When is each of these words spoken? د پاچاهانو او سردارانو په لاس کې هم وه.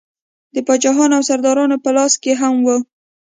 د 0.53 0.55
پاچاهانو 0.67 1.15
او 1.17 1.23
سردارانو 1.29 1.77
په 1.83 1.89
لاس 1.97 2.13
کې 2.23 2.33
هم 2.41 2.55
وه. 2.65 2.77